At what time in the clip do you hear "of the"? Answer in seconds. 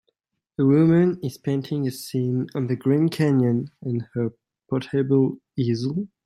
2.55-2.75